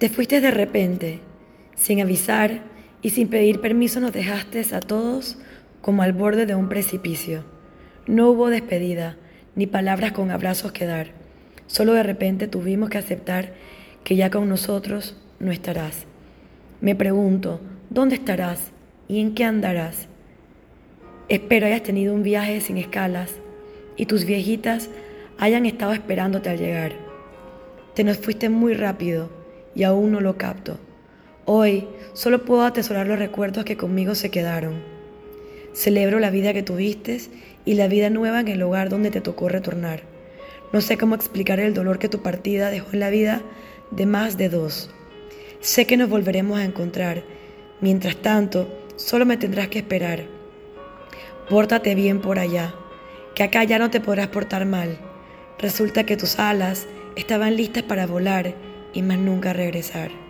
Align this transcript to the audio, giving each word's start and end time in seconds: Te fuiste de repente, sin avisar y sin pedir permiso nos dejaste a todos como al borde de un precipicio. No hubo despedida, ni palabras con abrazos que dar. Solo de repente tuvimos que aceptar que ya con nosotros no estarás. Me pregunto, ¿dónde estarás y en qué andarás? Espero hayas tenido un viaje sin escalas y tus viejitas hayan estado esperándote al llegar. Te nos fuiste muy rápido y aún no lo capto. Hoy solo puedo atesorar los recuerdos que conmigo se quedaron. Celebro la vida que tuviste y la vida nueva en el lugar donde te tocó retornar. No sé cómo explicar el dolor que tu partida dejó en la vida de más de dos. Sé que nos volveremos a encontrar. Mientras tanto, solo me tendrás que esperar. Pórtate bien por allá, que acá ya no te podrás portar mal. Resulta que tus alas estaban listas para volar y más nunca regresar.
Te 0.00 0.08
fuiste 0.08 0.40
de 0.40 0.50
repente, 0.50 1.20
sin 1.76 2.00
avisar 2.00 2.62
y 3.02 3.10
sin 3.10 3.28
pedir 3.28 3.60
permiso 3.60 4.00
nos 4.00 4.14
dejaste 4.14 4.64
a 4.74 4.80
todos 4.80 5.36
como 5.82 6.02
al 6.02 6.14
borde 6.14 6.46
de 6.46 6.54
un 6.54 6.70
precipicio. 6.70 7.44
No 8.06 8.30
hubo 8.30 8.48
despedida, 8.48 9.18
ni 9.54 9.66
palabras 9.66 10.12
con 10.12 10.30
abrazos 10.30 10.72
que 10.72 10.86
dar. 10.86 11.08
Solo 11.66 11.92
de 11.92 12.02
repente 12.02 12.48
tuvimos 12.48 12.88
que 12.88 12.96
aceptar 12.96 13.52
que 14.02 14.16
ya 14.16 14.30
con 14.30 14.48
nosotros 14.48 15.18
no 15.38 15.52
estarás. 15.52 16.06
Me 16.80 16.94
pregunto, 16.94 17.60
¿dónde 17.90 18.14
estarás 18.14 18.70
y 19.06 19.20
en 19.20 19.34
qué 19.34 19.44
andarás? 19.44 20.08
Espero 21.28 21.66
hayas 21.66 21.82
tenido 21.82 22.14
un 22.14 22.22
viaje 22.22 22.62
sin 22.62 22.78
escalas 22.78 23.34
y 23.98 24.06
tus 24.06 24.24
viejitas 24.24 24.88
hayan 25.36 25.66
estado 25.66 25.92
esperándote 25.92 26.48
al 26.48 26.56
llegar. 26.56 26.92
Te 27.94 28.02
nos 28.02 28.16
fuiste 28.16 28.48
muy 28.48 28.72
rápido 28.72 29.39
y 29.80 29.84
aún 29.84 30.12
no 30.12 30.20
lo 30.20 30.36
capto. 30.36 30.78
Hoy 31.46 31.88
solo 32.12 32.44
puedo 32.44 32.66
atesorar 32.66 33.06
los 33.06 33.18
recuerdos 33.18 33.64
que 33.64 33.78
conmigo 33.78 34.14
se 34.14 34.30
quedaron. 34.30 34.82
Celebro 35.72 36.20
la 36.20 36.28
vida 36.28 36.52
que 36.52 36.62
tuviste 36.62 37.18
y 37.64 37.72
la 37.76 37.88
vida 37.88 38.10
nueva 38.10 38.40
en 38.40 38.48
el 38.48 38.58
lugar 38.58 38.90
donde 38.90 39.10
te 39.10 39.22
tocó 39.22 39.48
retornar. 39.48 40.02
No 40.74 40.82
sé 40.82 40.98
cómo 40.98 41.14
explicar 41.14 41.60
el 41.60 41.72
dolor 41.72 41.98
que 41.98 42.10
tu 42.10 42.20
partida 42.20 42.68
dejó 42.68 42.88
en 42.92 43.00
la 43.00 43.08
vida 43.08 43.40
de 43.90 44.04
más 44.04 44.36
de 44.36 44.50
dos. 44.50 44.90
Sé 45.60 45.86
que 45.86 45.96
nos 45.96 46.10
volveremos 46.10 46.58
a 46.58 46.66
encontrar. 46.66 47.24
Mientras 47.80 48.16
tanto, 48.16 48.68
solo 48.96 49.24
me 49.24 49.38
tendrás 49.38 49.68
que 49.68 49.78
esperar. 49.78 50.26
Pórtate 51.48 51.94
bien 51.94 52.20
por 52.20 52.38
allá, 52.38 52.74
que 53.34 53.44
acá 53.44 53.64
ya 53.64 53.78
no 53.78 53.88
te 53.88 54.02
podrás 54.02 54.28
portar 54.28 54.66
mal. 54.66 54.98
Resulta 55.58 56.04
que 56.04 56.18
tus 56.18 56.38
alas 56.38 56.86
estaban 57.16 57.56
listas 57.56 57.84
para 57.84 58.06
volar 58.06 58.68
y 58.92 59.02
más 59.02 59.18
nunca 59.18 59.52
regresar. 59.52 60.29